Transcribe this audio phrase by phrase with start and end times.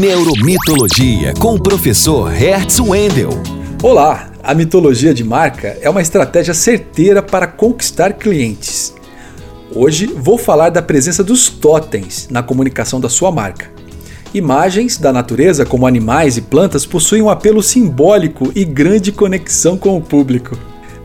[0.00, 3.28] Neuromitologia com o professor Hertz Wendel.
[3.82, 8.94] Olá, a mitologia de marca é uma estratégia certeira para conquistar clientes.
[9.74, 13.70] Hoje vou falar da presença dos totens na comunicação da sua marca.
[14.32, 19.94] Imagens da natureza, como animais e plantas, possuem um apelo simbólico e grande conexão com
[19.94, 20.56] o público.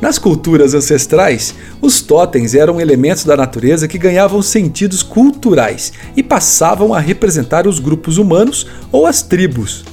[0.00, 6.94] Nas culturas ancestrais, os totens eram elementos da natureza que ganhavam sentidos culturais e passavam
[6.94, 9.84] a representar os grupos humanos ou as tribos.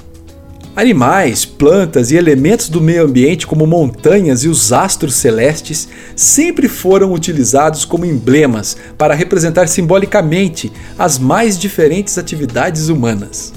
[0.76, 7.14] Animais, plantas e elementos do meio ambiente, como montanhas e os astros celestes, sempre foram
[7.14, 13.54] utilizados como emblemas para representar simbolicamente as mais diferentes atividades humanas.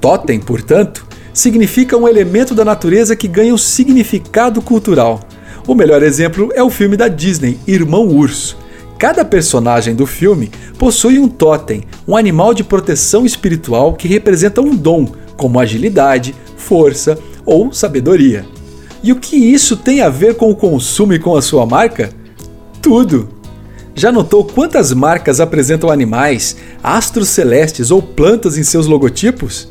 [0.00, 5.20] Totem, portanto, significa um elemento da natureza que ganha um significado cultural
[5.68, 8.56] o melhor exemplo é o filme da Disney, Irmão Urso.
[8.98, 14.74] Cada personagem do filme possui um totem, um animal de proteção espiritual que representa um
[14.74, 18.46] dom, como agilidade, força ou sabedoria.
[19.02, 22.08] E o que isso tem a ver com o consumo e com a sua marca?
[22.80, 23.28] Tudo!
[23.94, 29.68] Já notou quantas marcas apresentam animais, astros celestes ou plantas em seus logotipos?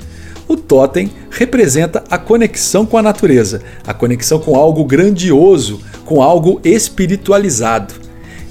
[0.48, 6.60] O totem representa a conexão com a natureza, a conexão com algo grandioso, com algo
[6.64, 7.94] espiritualizado.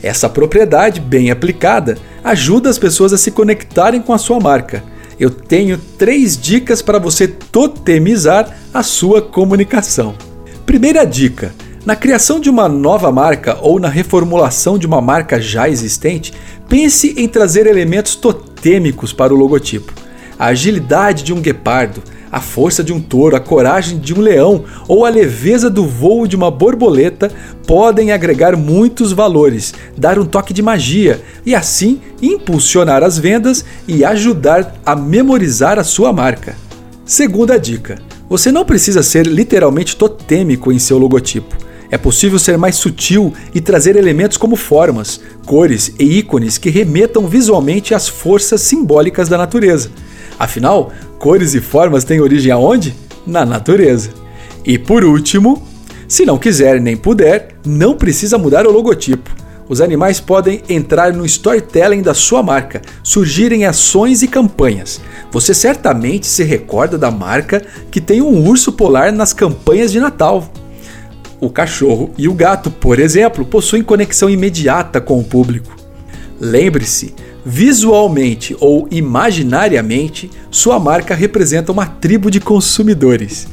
[0.03, 4.85] Essa propriedade, bem aplicada, ajuda as pessoas a se conectarem com a sua marca.
[5.19, 10.15] Eu tenho três dicas para você totemizar a sua comunicação.
[10.65, 11.53] Primeira dica:
[11.85, 16.33] na criação de uma nova marca ou na reformulação de uma marca já existente,
[16.69, 20.07] pense em trazer elementos totêmicos para o logotipo
[20.39, 22.03] a agilidade de um guepardo,
[22.37, 26.27] a força de um touro, a coragem de um leão ou a leveza do voo
[26.27, 27.33] de uma borboleta
[27.67, 34.05] podem agregar muitos valores, dar um toque de magia e assim impulsionar as vendas e
[34.05, 36.55] ajudar a memorizar a sua marca.
[37.07, 37.97] Segunda dica:
[38.29, 41.57] você não precisa ser literalmente totêmico em seu logotipo.
[41.91, 47.27] É possível ser mais sutil e trazer elementos como formas, cores e ícones que remetam
[47.27, 49.91] visualmente às forças simbólicas da natureza.
[50.39, 52.95] Afinal, cores e formas têm origem aonde?
[53.27, 54.11] Na natureza.
[54.65, 55.63] E por último,
[56.09, 59.35] se não quiser nem puder, não precisa mudar o logotipo.
[59.69, 65.01] Os animais podem entrar no storytelling da sua marca, surgirem ações e campanhas.
[65.33, 70.49] Você certamente se recorda da marca que tem um urso polar nas campanhas de Natal.
[71.41, 75.75] O cachorro e o gato, por exemplo, possuem conexão imediata com o público.
[76.41, 77.13] Lembre-se,
[77.49, 83.47] visualmente ou imaginariamente, sua marca representa uma tribo de consumidores.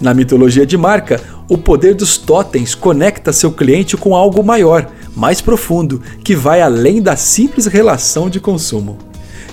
[0.00, 5.42] Na mitologia de marca, o poder dos totens conecta seu cliente com algo maior, mais
[5.42, 8.96] profundo, que vai além da simples relação de consumo.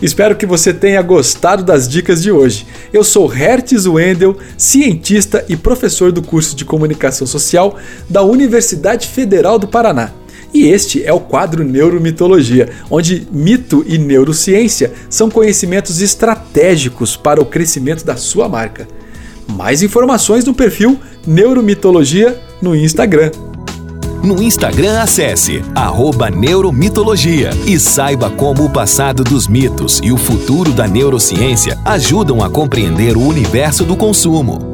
[0.02, 2.66] Espero que você tenha gostado das dicas de hoje.
[2.94, 7.78] Eu sou Hertz Wendel, cientista e professor do curso de Comunicação Social
[8.09, 10.12] da Universidade Federal do Paraná.
[10.54, 17.46] E este é o quadro Neuromitologia, onde mito e neurociência são conhecimentos estratégicos para o
[17.46, 18.88] crescimento da sua marca.
[19.48, 23.32] Mais informações no perfil Neuromitologia no Instagram.
[24.24, 25.64] No Instagram, acesse
[26.30, 32.50] Neuromitologia e saiba como o passado dos mitos e o futuro da neurociência ajudam a
[32.50, 34.71] compreender o universo do consumo.